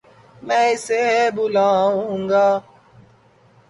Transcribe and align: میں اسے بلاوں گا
میں 0.45 0.65
اسے 0.73 1.01
بلاوں 1.35 2.29
گا 2.29 2.47